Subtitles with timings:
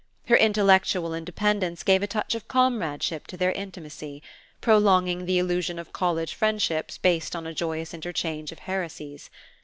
[0.29, 4.23] Her intellectual independence gave a touch of comradeship to their intimacy,
[4.59, 9.29] prolonging the illusion of college friendships based on a joyous interchange of heresies.